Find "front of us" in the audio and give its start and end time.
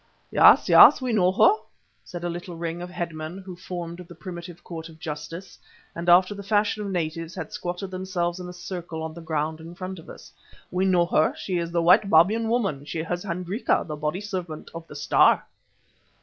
9.75-10.33